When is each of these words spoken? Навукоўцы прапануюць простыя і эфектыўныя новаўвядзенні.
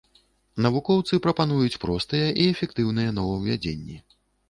Навукоўцы 0.65 1.19
прапануюць 1.27 1.79
простыя 1.85 2.33
і 2.41 2.51
эфектыўныя 2.55 3.15
новаўвядзенні. 3.23 4.05